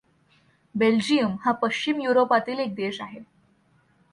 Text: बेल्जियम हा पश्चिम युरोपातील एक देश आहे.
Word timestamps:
बेल्जियम 0.75 1.35
हा 1.41 1.51
पश्चिम 1.51 2.01
युरोपातील 2.01 2.59
एक 2.59 2.73
देश 2.75 3.01
आहे. 3.01 3.19